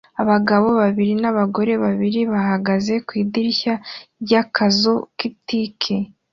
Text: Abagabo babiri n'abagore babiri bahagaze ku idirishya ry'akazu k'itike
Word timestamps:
Abagabo 0.21 0.67
babiri 0.81 1.13
n'abagore 1.21 1.73
babiri 1.83 2.19
bahagaze 2.33 2.93
ku 3.05 3.11
idirishya 3.21 3.73
ry'akazu 4.23 4.95
k'itike 5.17 5.95